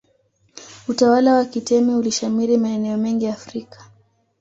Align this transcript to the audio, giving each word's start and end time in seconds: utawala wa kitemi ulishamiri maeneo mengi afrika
utawala 0.87 1.33
wa 1.35 1.45
kitemi 1.45 1.95
ulishamiri 1.95 2.57
maeneo 2.57 2.97
mengi 2.97 3.27
afrika 3.27 3.85